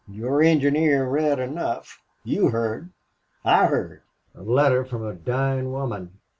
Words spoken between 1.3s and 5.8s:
enough. You heard. I heard.... A letter from a dying